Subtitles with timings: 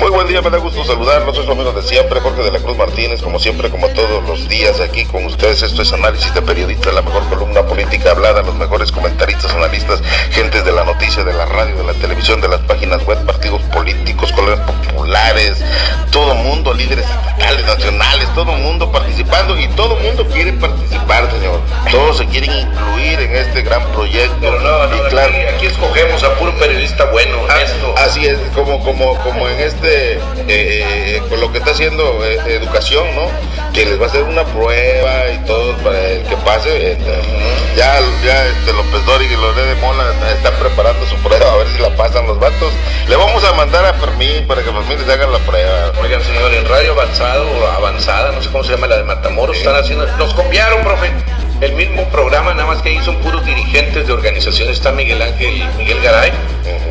[0.00, 1.36] Muy buen día, me da gusto saludarlos.
[1.36, 4.48] Soy su amigo de siempre, Jorge de la Cruz Martínez, como siempre, como todos los
[4.48, 5.62] días aquí con ustedes.
[5.62, 10.64] Esto es análisis de periodistas, la mejor columna política hablada, los mejores comentaristas, analistas, gentes
[10.64, 14.32] de la noticia, de la radio, de la televisión, de las páginas web, partidos políticos,
[14.32, 15.62] colores populares,
[16.10, 21.60] todo mundo, líderes estatales, nacionales, todo mundo participando y todo mundo quiere participar, señor.
[21.92, 24.36] Todos se quieren incluir en este gran proyecto.
[24.40, 27.94] Pero no, no, y claro, aquí, aquí escogemos a puro periodista bueno, Ah, honesto.
[28.02, 33.06] Así es, como, como, como en este, eh, con lo que está haciendo eh, educación,
[33.14, 33.30] ¿no?
[33.72, 36.92] Que les va a hacer una prueba y todo para el que pase.
[36.92, 36.98] eh,
[37.76, 41.68] ya, ya este López Dori y Loré de Mola están preparando su prueba a ver
[41.68, 42.72] si la pasan los vatos.
[43.06, 45.92] Le vamos a mandar a Fermín para que Fermín les haga la prueba.
[46.02, 49.76] Oigan, señor, en Radio Avanzado Avanzada, no sé cómo se llama la de Matamoros, están
[49.76, 50.08] haciendo.
[50.16, 51.12] Nos copiaron, profe.
[51.62, 54.78] El mismo programa, nada más que ahí son puros dirigentes de organizaciones.
[54.78, 56.32] Está Miguel Ángel, Miguel Garay,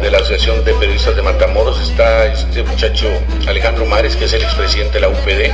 [0.01, 1.77] de la Asociación de Periodistas de Matamoros.
[1.81, 3.11] Está este muchacho
[3.45, 5.51] Alejandro Mares, que es el expresidente de la UPD.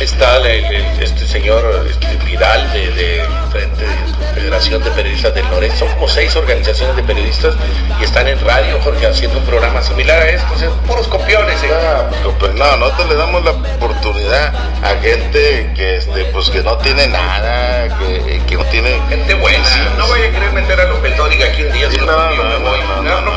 [0.00, 5.48] Está el- el- este señor este, Vidal de, de Frente de Federación de Periodistas del
[5.50, 5.78] Noreste.
[5.78, 7.54] Son como seis organizaciones de periodistas
[8.00, 10.54] y están en radio, Jorge, haciendo un programa similar a esto.
[10.54, 11.62] O sea, puros copiones.
[11.62, 11.68] ¿eh?
[11.72, 16.78] Ah, pues, no, nosotros le damos la oportunidad a gente que este pues que no
[16.78, 20.12] tiene nada, que, que no tiene Gente buena, Sí, no sí.
[20.12, 20.84] vaya a querer meter a
[21.16, 21.88] Dóriga aquí un día.
[22.06, 23.36] No, no.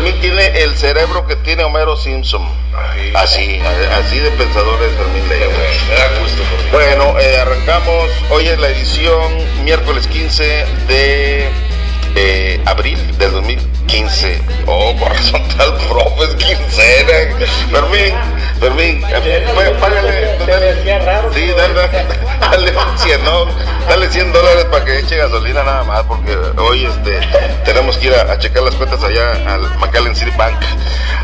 [0.00, 2.40] Fermín tiene el cerebro que tiene Homero Simpson.
[2.74, 3.60] Ay, Así,
[3.92, 5.50] así de pensador es Fermín bueno,
[5.88, 6.42] me da gusto.
[6.72, 8.08] Bueno, eh, arrancamos.
[8.30, 9.30] Hoy es la edición
[9.62, 11.48] miércoles 15 de
[12.14, 14.40] eh, abril del 2015.
[14.64, 17.36] Oh, por razón tal, profe, es quincena.
[17.70, 18.14] Fermín,
[18.60, 20.36] Fermín, eh, pá- págale.
[21.32, 22.04] Sí, dale, dale,
[22.40, 23.46] dale un 100, ¿no?
[23.88, 27.20] Dale 100 dólares para que eche gasolina nada más, porque hoy este,
[27.64, 30.56] tenemos que ir a, checar las cuentas allá al McAllen City Bank.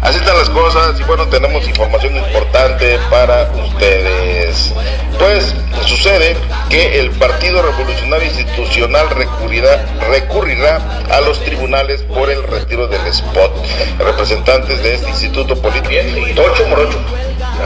[0.00, 4.72] Así están las cosas y bueno, tenemos información importante para ustedes.
[5.18, 6.36] Pues sucede
[6.70, 13.52] que el Partido Revolucionario Institucional recurrirá, recurrirá a los tribunales por el retiro del spot.
[13.98, 15.94] Representantes de este instituto político.
[16.34, 16.98] Tocho Morocho.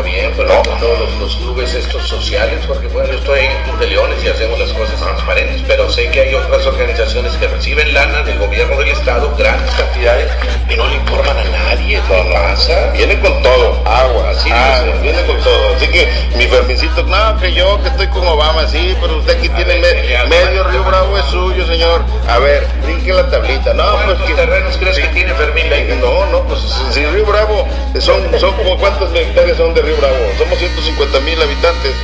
[0.05, 0.63] Bien, pero No.
[0.63, 3.87] con todos los, los clubes estos sociales, porque bueno, yo estoy en el Club de
[3.89, 8.23] Leones y hacemos las cosas transparentes, pero sé que hay otras organizaciones que reciben lana
[8.23, 10.31] del gobierno del Estado, grandes cantidades,
[10.69, 12.01] y no le informan a nadie.
[12.09, 12.91] ¿Qué pasa?
[12.93, 15.03] Viene con todo, agua, Así ah, es.
[15.03, 15.75] viene con todo.
[15.77, 19.49] Así que mi Fermincito, no, que yo que estoy con Obama, sí, pero usted aquí
[19.51, 22.03] tiene ver, me- medio Río Bravo es suyo, señor.
[22.29, 23.75] A ver, brinque la tablita.
[23.75, 25.67] No, ¿Cuántos pues que terrenos crees que tiene Fermín?
[26.01, 26.61] No, no, pues
[26.93, 27.67] si Río Bravo
[27.99, 30.33] son, son como cuántas hectáreas son de Río Bravo.
[30.39, 31.95] Somos 150 mil habitantes.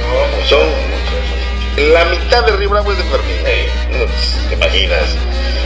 [0.48, 0.66] Son
[1.76, 3.36] la mitad de Río Bravo es de Fermín.
[3.92, 5.16] No, pues, ¿Te imaginas?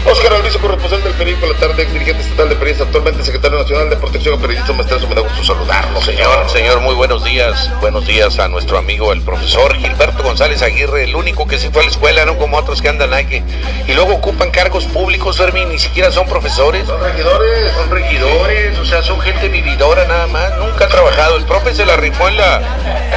[0.06, 3.90] Oscar Alviso, corresponsal del periódico La Tarde, ex dirigente estatal de periodistas, actualmente secretario nacional
[3.90, 5.06] de protección a periodistas maestrazo.
[5.08, 6.48] Me da gusto saludarlo, señor.
[6.48, 7.70] Señor, muy buenos días.
[7.80, 11.82] Buenos días a nuestro amigo el profesor Gilberto González Aguirre, el único que sí fue
[11.82, 13.42] a la escuela, no como otros que andan ahí que-
[13.86, 16.86] y luego ocupan cargos públicos, Fermín, ni siquiera son profesores.
[16.86, 17.72] Son regidores.
[17.72, 21.36] Son regidores, o sea, son gente vividora nada más, nunca ha trabajado.
[21.36, 22.62] El profe se la rifó en la,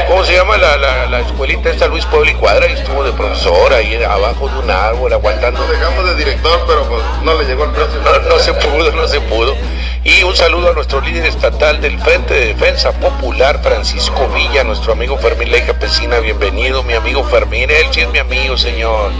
[0.09, 0.57] ¿cómo se llama?
[0.57, 4.49] La, la, la escuelita esta Luis Pueblo y Cuadra y estuvo de profesor ahí abajo
[4.49, 7.99] de un árbol aguantando Lo dejamos de director, pero pues no le llegó el precio.
[8.03, 9.55] no, no se pudo, no se pudo.
[10.03, 14.91] Y un saludo a nuestro líder estatal del Frente de Defensa Popular, Francisco Villa, nuestro
[14.91, 19.11] amigo Fermín Leija Pesina, bienvenido, mi amigo Fermín, él sí es mi amigo, señor.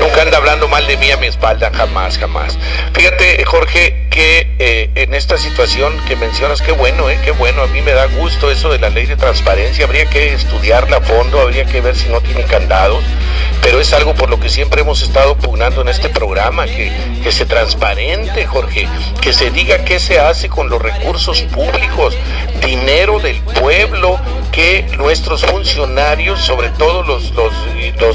[0.00, 2.58] Nunca anda hablando mal de mí a mi espalda, jamás, jamás.
[2.94, 7.66] Fíjate, Jorge, que eh, en esta situación que mencionas, qué bueno, eh, qué bueno, a
[7.66, 11.40] mí me da gusto eso de la ley de transparencia, habría que estudiarla a fondo,
[11.40, 13.02] habría que ver si no tiene candados,
[13.60, 16.92] pero es algo por lo que siempre hemos estado pugnando en este programa, que,
[17.24, 18.86] que se transparente, Jorge,
[19.20, 22.16] que se diga qué se hace con los recursos públicos,
[22.64, 24.20] dinero del pueblo,
[24.52, 27.52] que nuestros funcionarios, sobre todo los, los,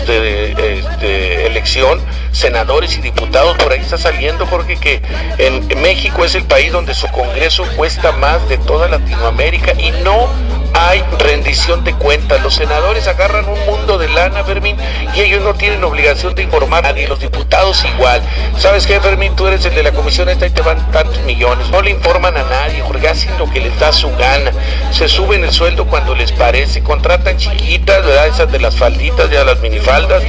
[0.08, 2.00] de este, elección,
[2.32, 5.02] senadores y diputados, por ahí está saliendo, Jorge, que
[5.38, 10.30] en México es el país donde su Congreso cuesta más de toda Latinoamérica y no
[10.76, 12.44] hay rendición de cuentas.
[12.44, 14.78] Los senadores agarran un mundo de lana, Fermín,
[15.16, 17.08] y ellos no tienen obligación de informar a nadie.
[17.08, 18.22] Los diputados igual.
[18.60, 19.36] ¿Sabes qué, Fermín?
[19.36, 21.72] Tú eres el de la comisión esta y te van tantos millones.
[21.72, 24.52] No le informan a nadie, porque hacen lo que les da su gana.
[24.92, 26.84] Se suben el sueldo cuando les parece.
[26.84, 28.28] Contratan chiquitas, ¿verdad?
[28.28, 30.22] Esas de las falditas, ya las minifaldas,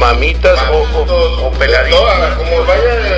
[0.00, 2.34] mamitas o, o, o peladitas.
[2.38, 3.15] Como vaya.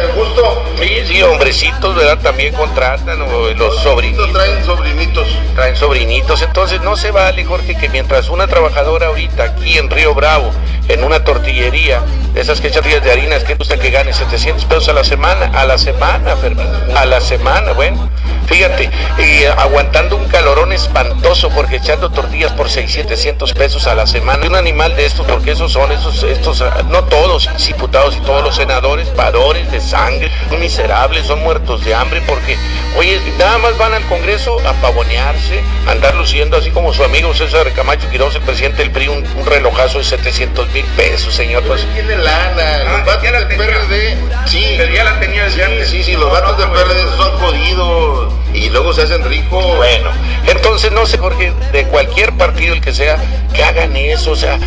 [0.78, 2.18] Sí, sí, hombrecitos, ¿verdad?
[2.22, 5.28] También contratan, o los sobrinitos traen sobrinitos.
[5.56, 6.42] traen sobrinitos.
[6.42, 10.52] Entonces no se vale, Jorge, que mientras una trabajadora ahorita aquí en Río Bravo
[10.88, 12.00] en una tortillería,
[12.32, 15.04] de esas que echan de harina, es que gusta que gane 700 pesos a la
[15.04, 16.66] semana, a la semana, Fermín,
[16.96, 18.08] a la semana, bueno.
[18.46, 24.06] Fíjate, y aguantando un calorón espantoso porque echando tortillas por 600, 700 pesos a la
[24.06, 24.46] semana.
[24.46, 28.56] Un animal de estos, porque esos son, esos, estos, no todos diputados y todos los
[28.56, 30.30] senadores, padores de sangre,
[30.68, 32.58] miserables, son muertos de hambre porque,
[32.98, 37.32] oye, nada más van al Congreso a pavonearse, a andar luciendo así como su amigo
[37.32, 41.62] César Camacho Quiroz, el presidente del PRI, un, relojazo de 700 mil pesos, señor.
[41.62, 44.74] Pues tiene lana, los ah, vatos del PRD, sí.
[44.76, 45.88] Pero ya la tenía desde sí, antes.
[45.88, 48.37] Sí, sí, los vatos del PRD son jodidos
[48.68, 49.64] y luego se hacen ricos.
[49.76, 50.10] Bueno,
[50.46, 53.16] entonces no sé, Jorge, de cualquier partido el que sea,
[53.54, 54.58] que hagan eso, o sea,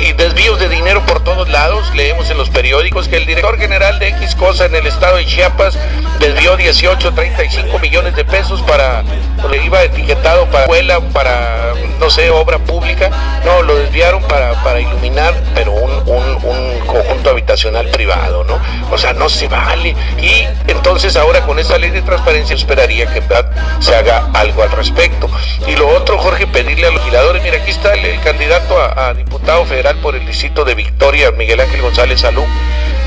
[0.00, 1.92] y desvíos de dinero por todos lados.
[1.94, 5.26] Leemos en los periódicos que el director general de X cosa en el estado de
[5.26, 5.76] Chiapas
[6.20, 9.02] desvió 18, 35 millones de pesos para,
[9.50, 13.10] le iba etiquetado para escuela, para, no sé, obra pública.
[13.44, 18.58] No, lo desviaron para, para iluminar, pero un, un conjunto habitacional privado, ¿no?
[18.90, 19.94] O sea, no se vale.
[20.20, 23.22] Y entonces ahora con esa ley de transparencia esperaría que
[23.78, 25.30] se haga algo al respecto.
[25.68, 29.64] Y lo otro, Jorge, pedirle a los legisladores, mira, aquí está el, candidato a, diputado
[29.64, 32.44] federal por el distrito de Victoria, Miguel Ángel González Salú.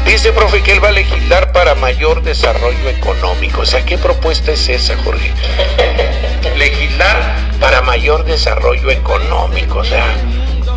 [0.06, 3.62] Dice, profe, que él va a legislar para mayor desarrollo económico.
[3.62, 5.34] O sea, ¿qué propuesta es esa, Jorge?
[6.58, 9.80] legislar para mayor desarrollo económico.
[9.80, 10.06] O sea,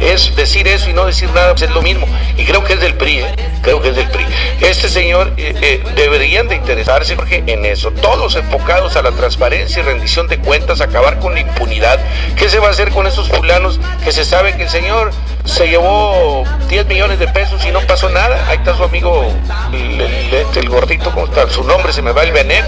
[0.00, 2.06] es decir eso y no decir nada, pues es lo mismo.
[2.36, 3.34] Y creo que es del PRI, ¿eh?
[3.62, 4.24] creo que es del PRI.
[4.60, 9.80] Este señor eh, eh, deberían de interesarse Jorge, en eso, todos enfocados a la transparencia
[9.80, 11.98] y rendición de cuentas, acabar con la impunidad.
[12.36, 15.10] ¿Qué se va a hacer con esos fulanos que se sabe que el señor
[15.44, 18.46] se llevó 10 millones de pesos y no pasó nada?
[18.48, 19.26] Ahí está su amigo,
[19.72, 21.48] el, gordito, ¿cómo está?
[21.48, 22.64] Su nombre se me va el Benet.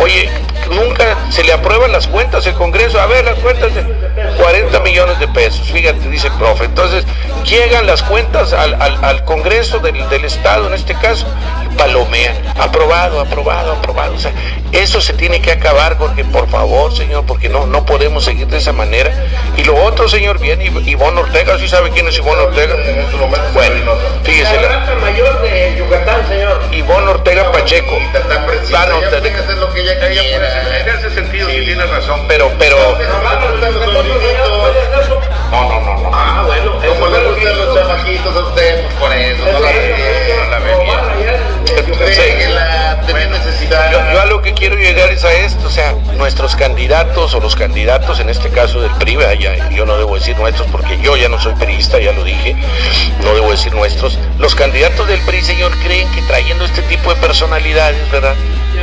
[0.00, 0.28] Oye,
[0.70, 3.00] nunca se le aprueban las cuentas el Congreso.
[3.00, 3.82] A ver, las cuentas de
[4.36, 5.68] 40 millones de pesos.
[5.70, 6.67] Fíjate, dice el profe.
[6.68, 7.04] Entonces,
[7.44, 11.26] llegan las cuentas al, Congreso del, Estado, en este caso,
[11.78, 12.36] palomean.
[12.58, 14.14] Aprobado, aprobado, aprobado.
[14.14, 14.32] O sea,
[14.72, 18.58] eso se tiene que acabar, porque por favor, señor, porque no, no podemos seguir de
[18.58, 19.10] esa manera.
[19.56, 22.76] Y lo otro, señor, viene Ivonne Ortega, ¿sí sabe quién es Ivonne Ortega?
[23.54, 23.92] Bueno,
[24.24, 24.60] fíjese.
[24.60, 26.60] La mayor de Yucatán, señor.
[26.72, 27.98] Ivonne Ortega Pacheco.
[28.74, 30.80] Ah, no, hacer lo que ella quiera.
[30.80, 32.76] En ese sentido, sí tiene razón, pero, pero.
[35.50, 36.10] No, no, no, no.
[36.12, 36.72] Ah, bueno.
[36.88, 39.68] Como le gustan los chamaquitos a usted, pues por eso, no la
[41.86, 42.97] Pega la
[43.90, 47.40] Yo, yo, a lo que quiero llegar es a esto, o sea, nuestros candidatos o
[47.40, 51.16] los candidatos, en este caso del PRI, ya, yo no debo decir nuestros porque yo
[51.16, 52.56] ya no soy periodista, ya lo dije,
[53.22, 57.20] no debo decir nuestros, los candidatos del PRI, señor, creen que trayendo este tipo de
[57.20, 58.34] personalidades, ¿verdad?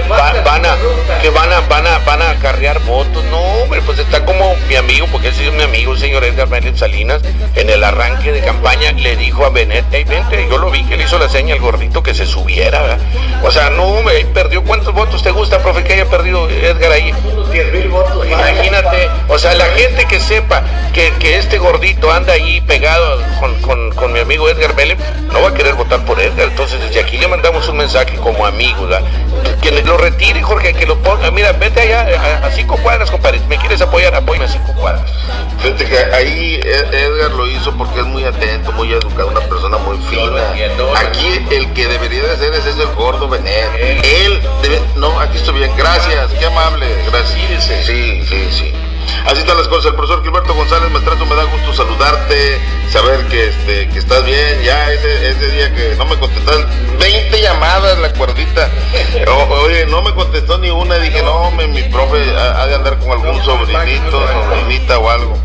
[0.08, 0.78] van a
[1.22, 3.24] que van a van a van a acarrear votos.
[3.26, 6.50] No hombre pues está como mi amigo porque ese es mi amigo el señor Edgar
[6.50, 7.22] Mélez Salinas
[7.56, 10.98] en el arranque de campaña le dijo a Benet hey vente yo lo vi que
[10.98, 12.98] le hizo la seña al gordito que se subiera
[13.44, 17.12] o sea no perdió cuántos votos te gusta profe que haya perdido Edgar ahí
[17.90, 20.64] votos imagínate o sea la gente que sepa
[20.94, 24.98] que, que este gordito anda ahí pegado con, con, con mi amigo Edgar Mélez
[25.32, 28.46] no va a querer votar por Edgar entonces desde aquí le mandamos un mensaje como
[28.46, 29.04] amigo ¿verdad?
[29.62, 31.32] que lo retire, Jorge, que lo ponga.
[31.32, 33.40] Mira, vete allá a, cinco cuadras, compadre.
[33.48, 34.14] ¿Me quieres apoyar?
[34.14, 35.12] Apóyame a cinco cuadras.
[35.60, 39.98] Fíjate que ahí Edgar lo hizo porque es muy atento, muy educado, una persona muy
[40.10, 40.52] fina.
[41.00, 44.05] Aquí el que debería de ser es el gordo Benet.
[44.06, 44.82] Él debe.
[44.96, 45.72] No, aquí estoy bien.
[45.78, 46.88] Gracias, qué amable.
[47.08, 47.66] Gracias.
[47.86, 48.74] Sí, sí, sí.
[49.26, 49.88] Así están las cosas.
[49.88, 52.60] El profesor Gilberto González Maestro, me da gusto saludarte,
[52.92, 54.62] saber que, este, que estás bien.
[54.64, 56.66] Ya ese, ese día que no me contestas,
[57.00, 58.70] 20 llamadas la cuerdita.
[59.64, 60.98] oye, no me contestó ni una.
[60.98, 65.38] Dije, no, mi profe ha de andar con algún sobrinito, sobrinita o algo.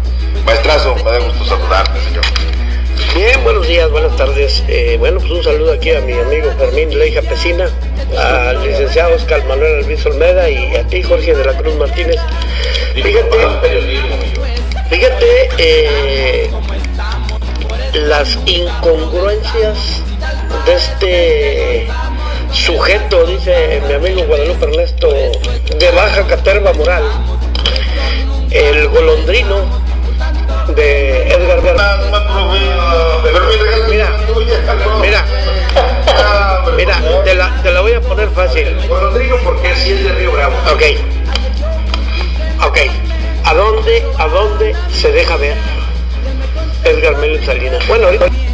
[0.44, 2.24] Maestrazo, me da gusto saludarte, señor.
[3.14, 4.62] Bien, buenos días, buenas tardes.
[4.68, 7.68] Eh, bueno, pues un saludo aquí a mi amigo Fermín Leija Pesina,
[8.16, 12.20] al licenciado Oscar Manuel Alviso Olmeda y a ti, Jorge de la Cruz Martínez.
[12.94, 13.38] Fíjate,
[14.88, 16.50] fíjate eh,
[17.94, 20.02] las incongruencias
[20.66, 21.88] de este
[22.52, 27.02] sujeto, dice mi amigo Guadalupe Ernesto, de baja caterva moral,
[28.52, 29.89] el golondrino
[30.74, 31.60] de Edgar
[33.88, 34.08] Mira,
[35.00, 35.24] mira,
[36.76, 38.76] mira, te la, te la voy a poner fácil.
[38.88, 40.54] Rodrigo, porque si es de Río Bravo.
[40.72, 40.82] Ok,
[42.66, 42.78] ok.
[43.44, 45.56] ¿A dónde, a dónde se deja ver?
[46.84, 47.86] Edgar Mélez Salinas.
[47.88, 48.08] Bueno,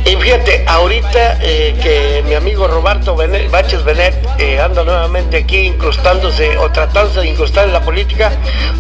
[0.07, 5.67] y fíjate, ahorita eh, que mi amigo Roberto Benet, Baches Benet eh, anda nuevamente aquí
[5.67, 8.31] incrustándose o tratándose de incrustar en la política,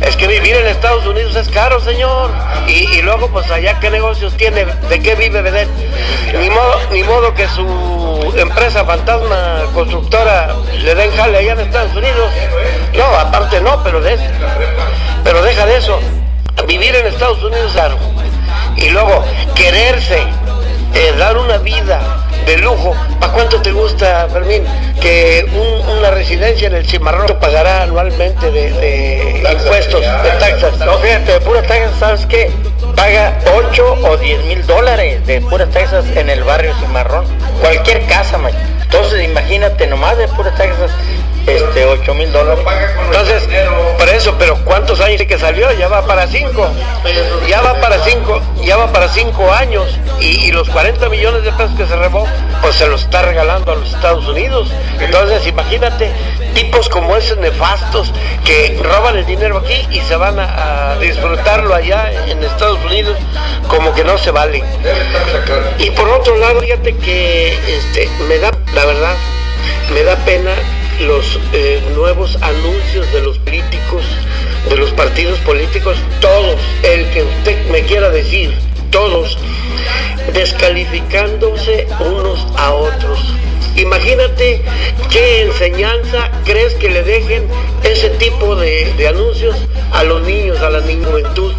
[0.03, 2.31] es que vivir en Estados Unidos es caro, señor.
[2.69, 4.67] Y, luego, pues allá, ¿qué negocios tiene?
[4.89, 5.69] ¿De qué vive Benet?
[6.39, 11.97] Ni modo, ni modo que su empresa fantasma constructora le den jale allá en Estados
[11.97, 12.31] Unidos.
[12.95, 14.17] No, aparte no, pero de.
[15.25, 15.99] Pero deja de eso.
[16.69, 17.99] Vivir en Estados Unidos es caro.
[18.77, 19.25] Y luego,
[19.57, 20.23] quererse
[20.97, 22.01] eh, dar una vida
[22.47, 22.95] de lujo.
[23.21, 24.65] ¿Para cuánto te gusta, Fermín?
[25.01, 25.47] Que
[25.99, 30.79] una residencia en el Cimarrón pagará anualmente de, impuestos, de taxas.
[30.79, 32.51] No, fíjate, de puras taxas, ¿sabes qué?
[32.95, 37.27] Paga 8 o 10 mil dólares de puras taxas en el barrio Cimarrón.
[37.61, 38.53] Cualquier casa, man.
[38.83, 40.91] Entonces, imagínate, nomás de puras taxas
[41.47, 42.65] este, 8 mil dólares.
[43.07, 43.49] Entonces,
[43.99, 45.73] por eso, pero ¿cuántos años que salió?
[45.73, 46.69] Ya va para 5.
[47.49, 49.99] Ya va para 5, ya va para 5 años.
[50.21, 52.27] Y, los 40 millones de pesos que se robó,
[52.63, 54.69] pues se los está regalando a los Estados Unidos.
[55.01, 56.11] Entonces, imagínate,
[56.55, 58.13] tipos como esos nefastos
[58.45, 63.17] que roban el dinero aquí y se van a, disfrutarlo allá en Estados Unidos,
[63.69, 64.65] como que no se vale.
[65.79, 69.15] Y por otro lado, fíjate que este, me da, la verdad,
[69.93, 70.53] me da pena
[71.01, 74.05] los eh, nuevos anuncios de los políticos,
[74.69, 78.53] de los partidos políticos, todos, el que usted me quiera decir,
[78.91, 79.37] todos,
[80.33, 83.16] descalificándose unos a otros.
[83.87, 84.63] Imagínate
[85.13, 87.47] qué enseñanza crees que le dejen
[87.85, 89.57] ese tipo de, anuncios
[89.93, 91.55] a los niños, a la juventud.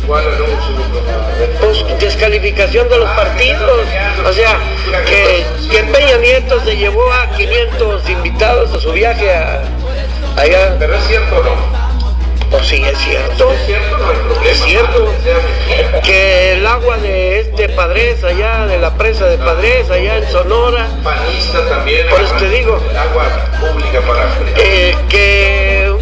[1.61, 3.87] Pues descalificación de los partidos.
[4.27, 4.59] O sea,
[5.05, 9.61] que, que Peña Nieto se llevó a 500 invitados a su viaje a,
[10.35, 10.75] allá.
[10.77, 11.76] Pero es cierto, ¿no?
[12.49, 13.51] Pues sí, es cierto.
[14.45, 15.13] Es cierto.
[16.03, 20.87] Que el agua de este Padres, allá, de la presa de Padres, allá en Sonora.
[21.03, 22.07] Panista también.
[22.09, 22.81] Por eso te digo.
[22.89, 23.23] El agua
[23.59, 24.29] pública para.
[24.55, 25.83] Eh, que.
[25.85, 25.95] El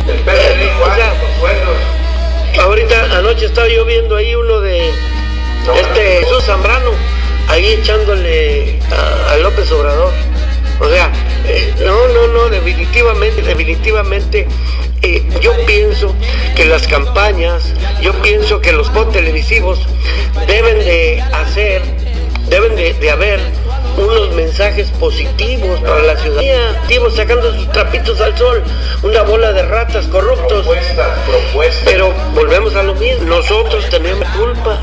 [2.58, 4.90] o ahorita, anoche estaba yo viendo ahí uno de.
[4.90, 6.92] este Jesús Zambrano,
[7.48, 8.80] ahí echándole
[9.30, 10.14] a López Obrador.
[10.80, 11.12] O sea,
[11.48, 14.48] eh, no, no, no, definitivamente, definitivamente,
[15.02, 16.16] eh, yo pienso
[16.56, 19.80] que las campañas, yo pienso que los spots televisivos
[20.48, 21.82] deben de hacer,
[22.50, 23.40] deben de, haber
[23.98, 28.64] unos mensajes positivos para la ciudadanía, activos sacando sus trapitos al sol,
[29.04, 30.68] una bola de ratas corruptos.
[31.86, 34.80] Pero volvemos a lo mismo, nosotros tenemos culpa,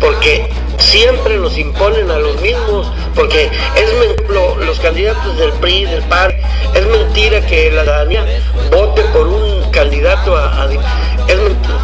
[0.00, 3.44] porque siempre nos imponen a los mismos, porque
[3.76, 6.34] es los candidatos del PRI, del PAR,
[6.74, 8.24] es mentira que la ciudadanía
[8.70, 10.68] vote por un candidato a,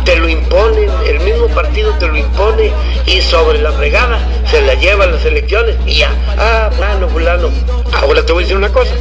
[0.04, 2.72] te lo imponen, el mismo partido te lo impone
[3.06, 4.18] y sobre la fregada
[4.50, 7.50] se la lleva a las elecciones y ya, ah, fulano, fulano.
[7.92, 8.94] Ahora te voy a decir una cosa.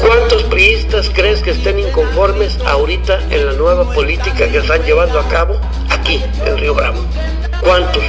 [0.00, 5.28] ¿Cuántos priistas crees que estén inconformes ahorita en la nueva política que están llevando a
[5.28, 7.04] cabo aquí en Río Bravo?
[7.60, 8.02] ¿Cuántos?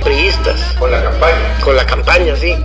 [0.00, 0.60] Priistas.
[0.78, 1.58] Con la campaña.
[1.62, 2.56] Con la campaña, sí.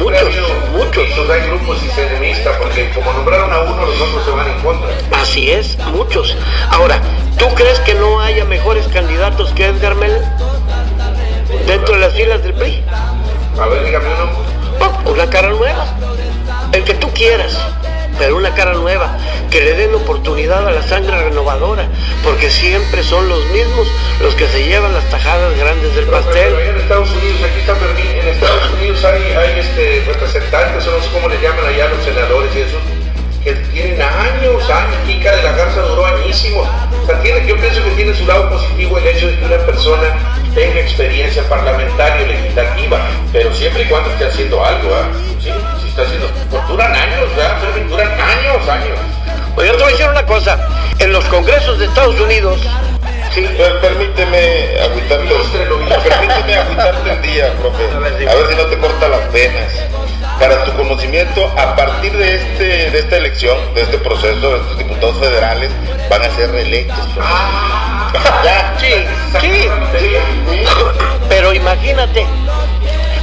[0.00, 0.34] muchos,
[0.72, 1.30] muchos.
[1.30, 4.88] Hay grupos extremistas porque como nombraron a uno, los otros se van en contra.
[5.20, 6.36] Así es, muchos.
[6.70, 7.00] Ahora,
[7.38, 10.20] ¿tú crees que no haya mejores candidatos que Edgar Mel
[11.66, 12.82] dentro de las filas del PRI?
[13.60, 15.12] A ver, dígame uno.
[15.12, 15.86] una cara nueva.
[16.72, 17.58] El que tú quieras
[18.22, 19.18] pero una cara nueva,
[19.50, 21.88] que le den oportunidad a la sangre renovadora,
[22.22, 23.88] porque siempre son los mismos
[24.20, 26.54] los que se llevan las tajadas grandes del pastel.
[26.54, 31.08] en Estados Unidos, aquí está Berlín, en Estados Unidos hay, hay este, representantes, no sé
[31.12, 32.78] cómo le llaman allá los senadores y eso,
[33.42, 36.68] que tienen años, años, Kika de la Garza duró añísimos.
[37.02, 39.58] O sea, tiene, yo pienso que tiene su lado positivo el hecho de que una
[39.66, 40.14] persona
[40.54, 43.00] tenga experiencia parlamentaria o legislativa,
[43.32, 45.08] pero siempre y cuando esté haciendo algo, ¿ah?
[45.40, 45.50] ¿Sí?
[45.92, 47.58] Está haciendo, pues duran años, ¿verdad?
[47.86, 48.98] Duran años, años.
[49.56, 50.58] Oye, yo te voy a decir una cosa,
[50.98, 52.60] en los congresos de Estados Unidos,
[53.34, 53.46] Sí.
[53.82, 55.34] permíteme agüitarte,
[56.08, 57.84] permíteme agüitarte el día, profe.
[57.94, 59.70] A ver si no te corta las venas
[60.40, 65.18] para tu conocimiento, a partir de, este, de esta elección, de este proceso, estos diputados
[65.18, 65.70] federales
[66.08, 67.06] van a ser reelectos.
[67.20, 68.94] Ah, sí,
[69.42, 69.68] sí.
[71.28, 72.26] Pero imagínate,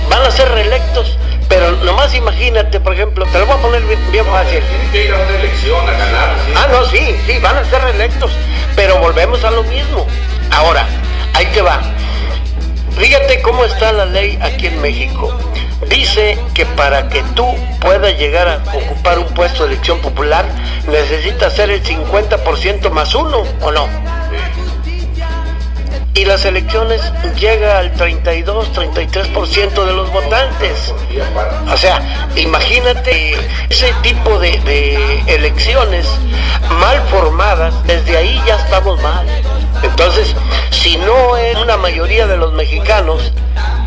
[0.08, 1.18] van a ser reelectos.
[1.50, 4.62] Pero nomás imagínate, por ejemplo, te lo voy a poner bien, fácil.
[4.62, 6.36] Tienen que ir a una elección a ganar.
[6.56, 8.32] Ah, no, sí, sí, van a ser reelectos.
[8.76, 10.06] Pero volvemos a lo mismo.
[10.52, 10.88] Ahora,
[11.34, 11.82] ahí te va.
[12.98, 15.36] Fíjate cómo está la ley aquí en México.
[15.88, 17.48] Dice que para que tú
[17.80, 20.46] puedas llegar a ocupar un puesto de elección popular,
[20.88, 23.88] necesitas ser el 50% más uno, ¿o no?
[26.14, 27.02] Y las elecciones
[27.40, 30.94] llega al 32, 33% de los votantes.
[31.72, 33.36] O sea, imagínate
[33.70, 36.08] ese tipo de, de elecciones
[36.80, 39.26] mal formadas, desde ahí ya estamos mal.
[39.84, 40.36] Entonces,
[40.72, 43.32] si no es una mayoría de los mexicanos,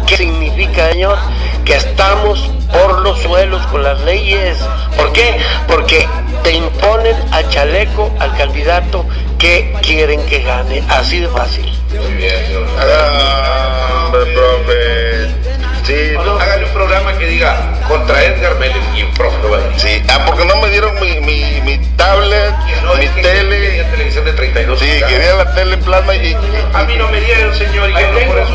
[0.07, 1.19] ¿qué significa, señor?
[1.65, 4.59] Que estamos por los suelos con las leyes.
[4.97, 5.37] ¿Por qué?
[5.67, 6.07] Porque
[6.43, 9.05] te imponen a chaleco al candidato
[9.39, 10.83] que quieren que gane.
[10.89, 11.67] Así de fácil.
[11.91, 12.67] Muy bien, señor.
[12.79, 15.42] Ah, hombre, profe.
[15.85, 17.57] Sí, Hágale un programa que diga
[17.89, 19.37] contra Edgar Mélez y un profe
[19.77, 20.03] sí.
[20.09, 23.59] Ah, porque no me dieron mi, mi, mi tablet, No, mi que tele.
[23.69, 26.37] Tenía televisión de 32 Sí, quería la tele en plasma y, y,
[26.73, 28.53] A mí no me dieron, señor, y no por eso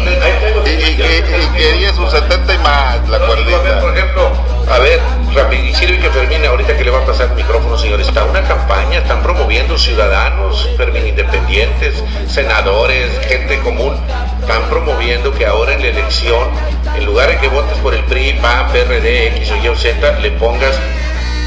[0.66, 4.00] y, y- quería sus 70 y más, la No, digo, a ver, por cuerdita.
[4.00, 4.32] ejemplo,
[4.72, 5.00] a ver,
[5.38, 8.42] rápido, y que Fermín, ahorita que le va a pasar el micrófono, señor, está una
[8.44, 13.96] campaña, están promoviendo ciudadanos, Fermín, independientes, senadores, gente común,
[14.42, 16.50] están promoviendo que ahora en la elección,
[16.96, 20.32] en lugar de que votes por el PRI, PAN, PRD, X Y o Z, le
[20.32, 20.76] pongas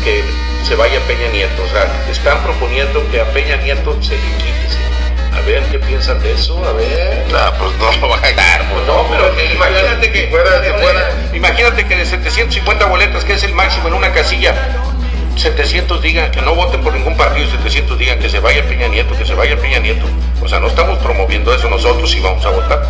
[0.05, 0.23] que
[0.65, 1.63] se vaya Peña Nieto.
[1.63, 4.90] O sea, están proponiendo que a Peña Nieto se le quite.
[5.37, 6.63] A ver, ¿qué piensan de eso?
[6.65, 7.25] A ver.
[7.35, 10.71] Ah, pues no lo va a ganar, pues No, pero que imagínate que fuera, si
[10.83, 11.11] fuera.
[11.33, 14.55] imagínate que de 750 boletas, que es el máximo en una casilla,
[15.37, 19.17] 700 digan que no voten por ningún partido, 700 digan que se vaya Peña Nieto,
[19.17, 20.07] que se vaya Peña Nieto.
[20.43, 22.83] O sea, no estamos promoviendo eso nosotros y vamos a votar,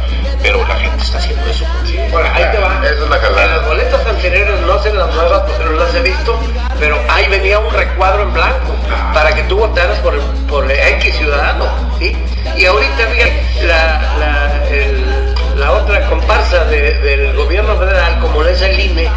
[0.43, 1.65] pero la gente está haciendo eso.
[2.13, 2.81] Ahora, ahí te va.
[2.85, 3.57] Esa es la En jalada.
[3.59, 6.41] las boletas anteriores, no sé en las nuevas porque no las he visto,
[6.79, 8.75] pero ahí venía un recuadro en blanco
[9.15, 11.67] para que tú votaras por, el- por X ciudadano,
[11.99, 12.17] ¿sí?
[12.57, 18.61] Y ahorita, fíjate, la, la, el- la otra comparsa de- del gobierno federal, como es
[18.63, 19.09] el INE,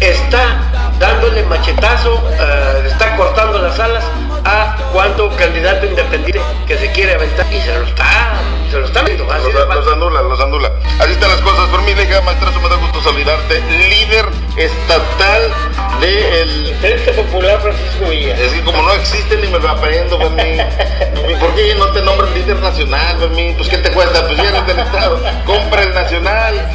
[0.00, 4.04] está dándole machetazo, eh, está cortando las alas
[4.44, 8.34] a cuánto candidato independiente que se quiere aventar y se lo está,
[8.70, 9.30] se lo está viendo.
[9.30, 10.72] así de Los, anula, los anula.
[10.98, 11.68] Así están las cosas.
[11.68, 13.60] Por mí, deja, maestrazo, me da gusto saludarte.
[13.70, 15.52] Líder estatal
[16.00, 16.76] del...
[16.80, 18.36] Frente Popular Francisco Villa.
[18.36, 20.60] Es que como no existe ni me lo aprendo, Fermín.
[21.28, 23.54] ¿Y ¿Por qué no te nombran líder nacional, Fermín?
[23.56, 24.26] Pues ¿qué te cuesta?
[24.26, 25.20] Pues ya eres del Estado.
[25.46, 26.70] Compra el nacional.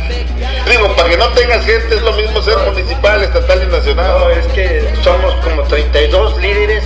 [0.67, 3.58] Digo, para que no tengas gente es lo mismo ser municipal, estatal
[3.89, 6.83] es que somos como 32 líderes,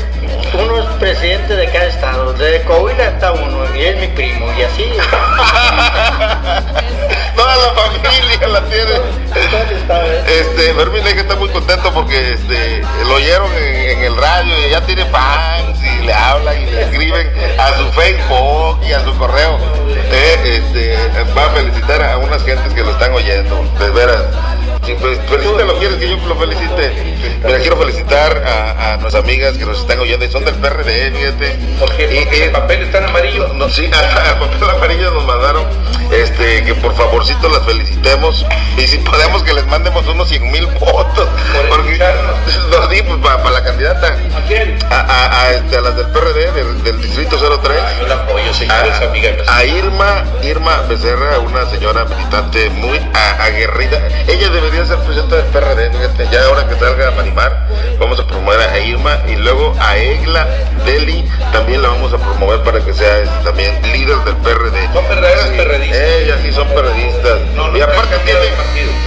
[0.54, 4.62] uno es presidente de cada estado, de Coahuila está uno, y es mi primo, y
[4.62, 4.86] así.
[7.36, 9.02] Toda la familia la tiene.
[10.28, 14.70] Este, Fermín que está muy contento porque este, lo oyeron en, en el radio y
[14.70, 19.13] ya tiene fans y le hablan y le escriben a su Facebook y a su
[19.18, 19.58] correo.
[20.12, 20.96] Eh, este,
[21.36, 24.24] va a felicitar a unas gentes que lo están oyendo, de veras.
[24.86, 26.91] Sí, pues, felicítalo, ¿quieres que yo lo felicite?
[27.46, 31.12] Mira, quiero felicitar a, a nuestras amigas que nos están oyendo y son del PRD,
[31.12, 31.58] fíjate.
[31.80, 33.48] Porque, Y- porque el papel está en amarillo.
[33.54, 35.65] no, sí, al papel amarillo nos mandaron
[36.12, 38.46] este, que por favorcito las felicitemos
[38.78, 41.30] y si podemos que les mandemos unos 100 mil votos.
[41.69, 42.36] Porque escucharnos.
[42.69, 44.17] nos di pues, para la candidata.
[44.36, 44.78] ¿A quién?
[44.89, 47.78] A, a- a, este, a las del PRD, del, del distrito 03.
[47.82, 53.00] Ah, yo la apoyo, señor, es amiga A, Irma, Irma Becerra, una señora militante muy
[53.39, 54.00] aguerrida.
[54.28, 57.68] Ella debería ser presidenta del PRD, fíjate, ya ahora que salga Marimar,
[58.00, 60.48] vamos a promover a Irma y luego a Egla
[60.84, 64.92] Deli, también la vamos a promover para que sea este, también líder del PRD.
[64.94, 66.00] Son verdaderas Sí, perredistas.
[66.00, 66.68] Ellas sí son.
[67.56, 68.54] No, no y aparte tienen,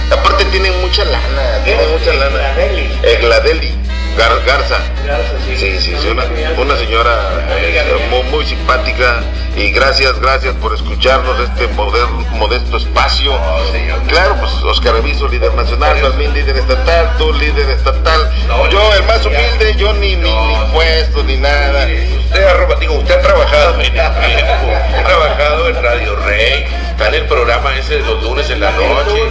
[0.09, 2.51] aparte tienen mucha lana, tienen mucha lana.
[2.51, 2.99] Egladeli.
[3.03, 3.75] Egladeli,
[4.17, 4.77] Gar- Garza.
[5.45, 6.23] Sí, sí, sí, una,
[6.57, 9.21] una señora eh, muy, muy simpática.
[9.55, 13.31] Y gracias, gracias por escucharnos este moder- modesto espacio.
[14.07, 18.31] Claro, pues Oscar Aviso, líder nacional, Fermín, líder estatal, tú, líder estatal.
[18.71, 21.87] Yo, el más humilde, yo ni, ni, ni puesto, ni nada.
[22.37, 24.13] Usted, arroba- digo, usted ha trabajado en el tiempo,
[24.97, 28.69] ha trabajado en Radio Rey, está en el programa ese de los lunes en la
[28.71, 29.23] noche,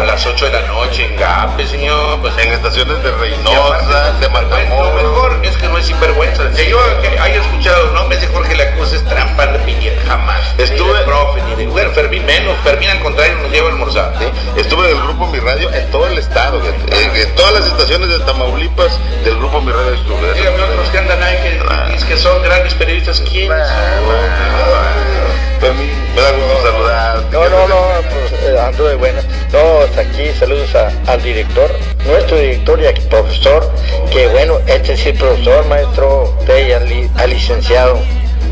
[0.00, 2.20] a las 8 de la noche en Gape, señor.
[2.22, 4.94] Pues En estaciones de Reynosa, de Lo Matamoros.
[5.02, 6.50] mejor es que no es sinvergüenza.
[6.52, 10.40] Que yo que haya escuchado nombres de Jorge La Cruz es trampa de piñera, jamás.
[10.58, 12.56] Estuve- Ni de profe, ni de bueno, Fermín menos.
[12.64, 14.12] Fermín al contrario nos lleva a almorzar.
[14.18, 14.24] ¿sí?
[14.60, 18.08] Estuve en el grupo Mi Radio en todo el estado, en, en todas las estaciones
[18.08, 20.32] de Tamaulipas del grupo Mi Radio estuve.
[20.34, 21.88] Dígame otros que andan ahí que, Ah.
[22.08, 23.20] que son grandes periodistas.
[23.20, 25.60] ¿Quiénes son?
[25.60, 27.26] Fermín, me da gusto saludarte.
[27.32, 29.20] No, no, no, pues eh, ando de buena.
[29.52, 31.70] No, hasta aquí saludos a- al director,
[32.06, 33.70] nuestro director y al profesor,
[34.12, 37.98] que bueno, este sí profesor, maestro, usted al, al licenciado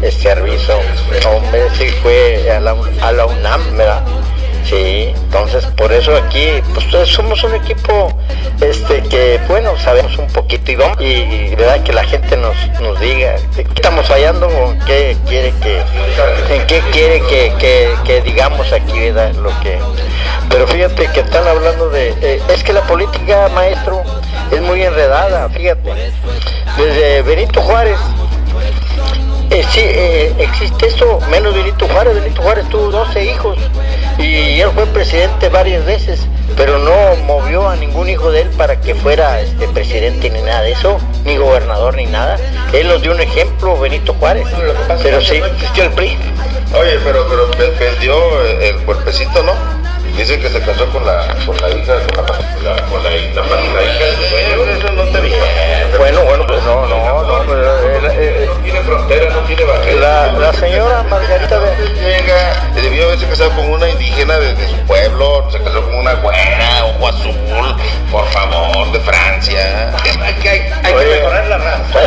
[0.01, 0.79] este servicio,
[1.29, 4.03] hombre, sí fue a la, a la UNAM, ¿verdad?
[4.65, 8.17] Sí, entonces por eso aquí, pues somos un equipo
[8.61, 12.99] este que, bueno, sabemos un poquito y vamos, y, verdad que la gente nos, nos
[13.01, 15.83] diga qué estamos fallando o qué quiere que,
[16.55, 19.35] en qué quiere que, que, digamos aquí, ¿verdad?
[19.35, 19.79] Lo que,
[20.49, 24.03] pero fíjate que están hablando de, eh, es que la política, maestro,
[24.53, 26.13] es muy enredada, fíjate,
[26.77, 27.99] desde Benito Juárez
[29.53, 32.15] eh, sí, eh, existe eso, menos Benito Juárez.
[32.15, 33.59] Benito Juárez tuvo 12 hijos
[34.19, 38.81] y él fue presidente varias veces, pero no movió a ningún hijo de él para
[38.81, 42.39] que fuera este, presidente ni nada de eso, ni gobernador ni nada.
[42.73, 44.47] Él nos dio un ejemplo, Benito Juárez.
[45.03, 45.37] Pero sí.
[45.37, 46.17] Existió el PRI.
[46.75, 49.82] Oye, pero, pero vendió el cuerpecito, ¿no?
[50.17, 53.41] Dice que se casó con la, con la hija, con la, con la, la, hija
[54.05, 54.65] de su sueño.
[54.77, 55.41] Eso no te dije.
[55.97, 57.45] Bueno, bueno, pues no, no, no.
[57.45, 60.01] Pues, eh, eh, no tiene frontera, no tiene barrera.
[60.01, 61.61] La, la señora Margarita
[61.95, 66.13] llega, debió haberse casado con una indígena de, de, su pueblo, se casó con una
[66.15, 67.77] güera, ojo azul,
[68.11, 69.95] por favor, de Francia.
[70.23, 72.01] Hay que, hay, hay que mejorar la raza.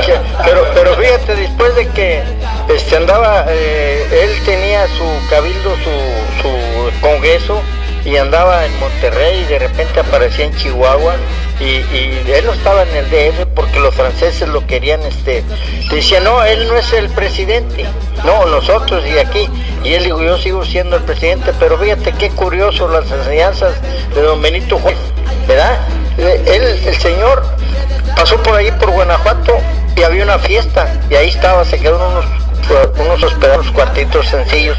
[0.45, 2.23] pero, pero fíjate, después de que
[2.69, 7.61] este andaba, eh, él tenía su cabildo, su, su congreso
[8.05, 11.15] y andaba en Monterrey y de repente aparecía en Chihuahua
[11.59, 11.77] y,
[12.31, 15.43] él no estaba en el DF porque los franceses lo querían, este,
[15.89, 17.85] decía, no, él no es el presidente,
[18.23, 19.49] no, nosotros y aquí.
[19.83, 23.73] Y él dijo, yo sigo siendo el presidente, pero fíjate qué curioso las enseñanzas
[24.13, 24.99] de don Benito Juárez,
[25.47, 25.79] ¿verdad?
[26.17, 27.43] Eh, él, el señor
[28.15, 29.57] pasó por ahí por Guanajuato
[29.95, 32.44] y había una fiesta y ahí estaba, se quedó unos
[32.99, 34.77] unos hospedados cuartitos sencillos.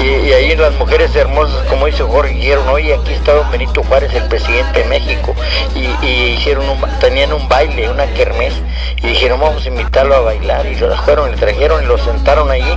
[0.00, 4.12] Y, ahí las mujeres hermosas como dice Jorge dijeron oye aquí está don Benito Juárez
[4.14, 5.34] el presidente de México
[5.74, 6.64] y, hicieron
[7.00, 8.54] tenían un baile una kermés
[8.96, 12.50] y dijeron vamos a invitarlo a bailar y lo fueron le trajeron y lo sentaron
[12.50, 12.76] allí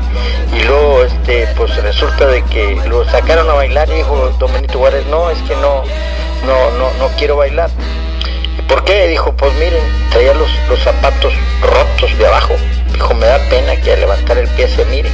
[0.54, 4.78] y luego este pues resulta de que lo sacaron a bailar y dijo don Benito
[4.78, 5.84] Juárez no es que no
[6.46, 7.72] no no no quiero bailar
[8.68, 9.08] ¿Por qué?
[9.08, 12.56] Dijo, pues miren, traía los, los zapatos rotos de abajo.
[12.94, 15.10] Dijo, me da pena que al levantar el pie se mire.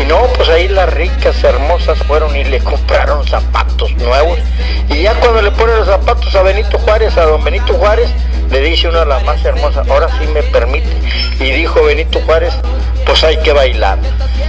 [0.00, 4.38] Y no, pues ahí las ricas, hermosas fueron y le compraron zapatos nuevos.
[4.88, 8.10] Y ya cuando le ponen los zapatos a Benito Juárez, a don Benito Juárez,
[8.50, 10.88] le dice una de las más hermosas, ahora sí me permite.
[11.38, 12.54] Y dijo Benito Juárez,
[13.06, 13.98] pues hay que bailar.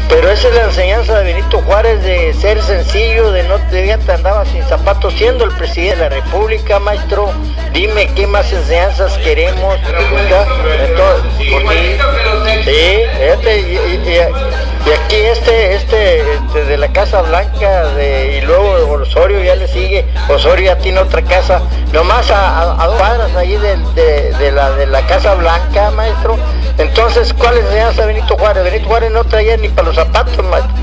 [0.09, 4.45] Pero esa es la enseñanza de Benito Juárez de ser sencillo, de no te andaba
[4.45, 7.31] sin zapatos, siendo el presidente de la República, maestro.
[7.73, 9.77] Dime qué más enseñanzas queremos.
[12.65, 14.19] Sí, este, y,
[14.89, 20.05] aquí este, este, este, de la Casa Blanca de, y luego Osorio ya le sigue,
[20.29, 23.77] Osorio ya tiene otra casa, nomás a, dos cuadras ahí de,
[24.33, 26.37] de, la, de la Casa Blanca, maestro.
[26.77, 28.63] Entonces, ¿cuál es la enseñanza de Benito Juárez?
[28.63, 30.73] Benito Juárez no traía ni para los zapatos, maestro.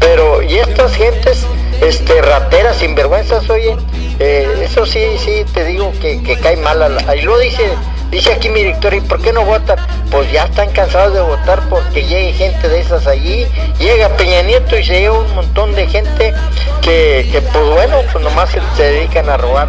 [0.00, 1.46] Pero, y estas gentes,
[1.80, 3.76] este, rateras, sinvergüenzas, oye,
[4.18, 6.82] eh, eso sí, sí, te digo que, que cae mal.
[6.82, 7.70] A la, y luego dice
[8.10, 9.78] Dice aquí mi director, ¿y por qué no votan?
[10.10, 13.46] Pues ya están cansados de votar porque llegue gente de esas allí.
[13.78, 16.32] Llega Peña Nieto y se lleva un montón de gente
[16.80, 19.68] que, pues bueno, pues nomás se, dedican a robar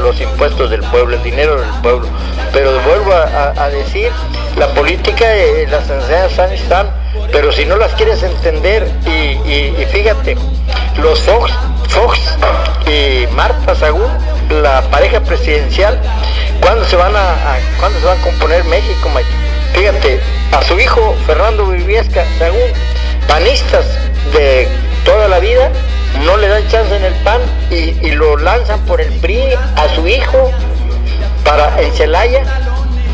[0.00, 2.08] los impuestos del pueblo, el dinero del pueblo.
[2.52, 4.10] Pero vuelvo a, decir,
[4.56, 6.90] la política, eh, las enseñanzas están,
[7.30, 10.36] pero si no las quieres entender, y, fíjate,
[10.98, 11.52] los Fox,
[11.88, 12.18] Fox
[12.88, 14.10] y Marta Sagún,
[14.50, 16.00] la pareja presidencial,
[16.60, 19.10] ¿Cuándo se van a, ¿cuándo se va a componer México,
[19.74, 20.20] Fíjate,
[20.52, 22.60] a su hijo Fernando Viviesca, según
[23.28, 23.84] panistas
[24.32, 24.68] de
[25.04, 25.70] toda la vida,
[26.24, 30.06] no le dan chance en el PAN y, lo lanzan por el PRI a su
[30.06, 30.50] hijo
[31.44, 32.44] para en Celaya.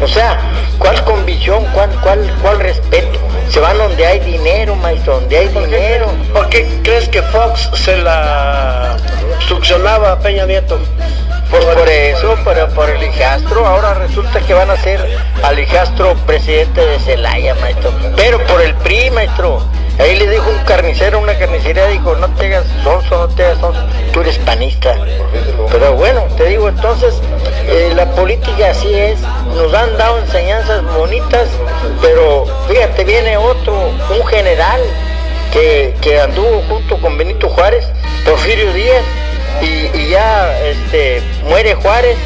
[0.03, 0.39] O sea,
[0.79, 3.19] ¿cuál convicción, cuál, cuál, cuál respeto?
[3.51, 6.07] Se van donde hay dinero, maestro, donde hay dinero.
[6.33, 8.97] ¿Por qué crees que Fox se la
[9.47, 10.79] succionaba a Peña Nieto?
[11.51, 15.05] Pues por eso, por, por el hijastro, ahora resulta que van a ser
[15.43, 17.93] al hijastro presidente de Celaya, maestro.
[18.17, 19.61] Pero por el PRI, maestro.
[20.01, 23.59] Ahí le dijo un carnicero, una carnicería, dijo, no te hagas sonso, no te hagas
[23.59, 23.81] sonso,
[24.13, 24.97] tú eres panista.
[25.71, 27.21] Pero bueno, te digo, entonces,
[27.67, 29.21] eh, la política así es,
[29.55, 31.49] nos han dado enseñanzas bonitas,
[32.01, 33.75] pero fíjate, viene otro,
[34.19, 34.81] un general
[35.53, 37.87] que, que anduvo junto con Benito Juárez,
[38.25, 39.05] Porfirio Díaz,
[39.61, 42.17] y, ya este, muere Juárez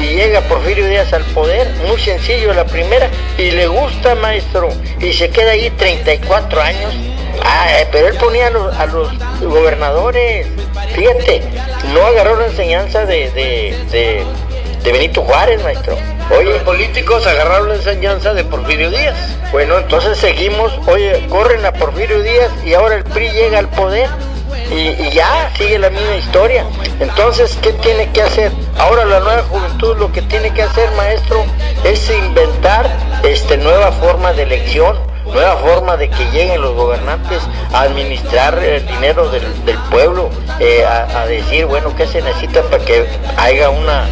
[0.00, 4.68] y llega Porfirio Díaz al poder, muy sencillo la primera, y le gusta maestro,
[5.00, 6.94] y se queda ahí 34 años.
[7.44, 9.10] Ah, pero él ponía a los,
[9.40, 10.46] gobernadores,
[10.94, 11.42] fíjate,
[11.92, 14.24] no agarró la enseñanza de, de,
[14.84, 15.96] Benito Juárez, maestro.
[16.36, 19.16] Oye, los políticos agarraron la enseñanza de Porfirio Díaz.
[19.52, 24.08] Bueno, entonces seguimos, oye, corren a Porfirio Díaz y ahora el PRI llega al poder
[24.70, 26.64] y, ya sigue la misma historia.
[27.00, 28.52] Entonces, ¿qué tiene que hacer?
[28.78, 31.44] Ahora la nueva juventud lo que tiene que hacer, maestro,
[31.84, 32.90] es inventar
[33.22, 38.86] este nueva forma de elección nueva forma de que lleguen los gobernantes a administrar el
[38.86, 39.44] dinero del,
[39.90, 43.06] pueblo, eh, a, decir, bueno, ¿qué se necesita para que
[43.36, 44.08] haya una,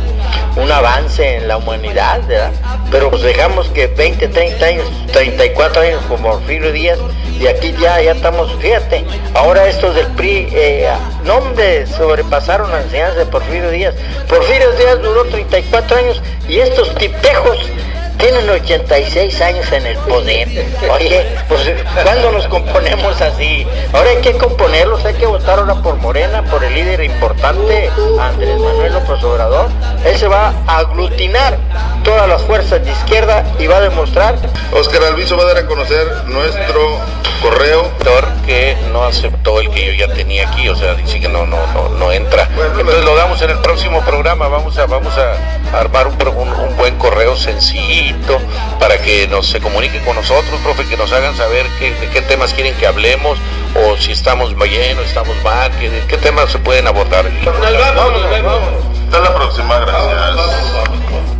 [0.57, 2.21] un avance en la humanidad?
[2.27, 2.53] ¿verdad?
[2.91, 6.99] Pero pues dejamos que 20, 30 años, 34 años como Porfirio Díaz,
[7.41, 10.89] y aquí ya, ya estamos, fíjate, ahora estos del PRI, eh,
[11.25, 13.95] no me sobrepasaron la enseñanza de Porfirio Díaz.
[14.29, 17.59] Porfirio Díaz duró 34 años y estos tipejos
[18.19, 20.49] tienen 86 años en el poder.
[20.91, 23.67] Oye, pues ¿cuándo nos componemos así?
[23.93, 28.59] Ahora hay que componerlos, hay que votar ahora por Morena, por el líder importante, Andrés
[28.59, 29.69] Manuel López Obrador.
[30.05, 31.59] Él se va a aglutinar
[32.05, 34.37] todas las fuerzas de izquierda y va a demostrar.
[34.73, 36.99] Oscar Alviso va a dar a conocer nuestro
[37.43, 37.89] correo.
[38.49, 41.59] Que no aceptó el que yo ya tenía aquí, o sea, dice que no, no,
[41.75, 42.49] no, no entra.
[42.79, 46.97] Entonces lo damos en el próximo programa, vamos a, vamos a armar un, un buen
[46.97, 48.08] correo sencillo
[48.79, 52.23] para que nos se comuniquen con nosotros, profe, que nos hagan saber qué, de qué
[52.23, 53.39] temas quieren que hablemos
[53.75, 57.27] o si estamos bien o estamos mal, qué, qué temas se pueden abordar.
[59.09, 61.38] Hasta la próxima, gracias.